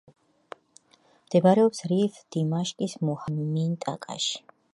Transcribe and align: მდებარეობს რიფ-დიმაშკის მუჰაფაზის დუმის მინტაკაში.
მდებარეობს 1.27 1.85
რიფ-დიმაშკის 1.91 2.97
მუჰაფაზის 3.11 3.43
დუმის 3.45 3.55
მინტაკაში. 3.61 4.35